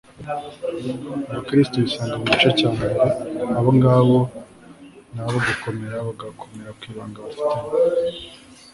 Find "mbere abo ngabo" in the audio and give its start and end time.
2.75-4.17